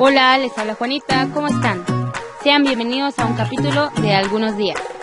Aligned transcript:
Hola, 0.00 0.36
les 0.38 0.56
habla 0.58 0.74
Juanita, 0.74 1.28
¿cómo 1.32 1.46
están? 1.46 1.84
Sean 2.42 2.64
bienvenidos 2.64 3.16
a 3.20 3.26
un 3.26 3.34
capítulo 3.34 3.90
de 4.02 4.12
Algunos 4.12 4.56
Días. 4.56 4.93